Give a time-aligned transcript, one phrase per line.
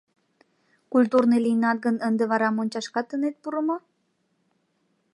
[0.93, 3.77] Культурный лийынат гын, ынде вара мончашкат ынет пуро мо?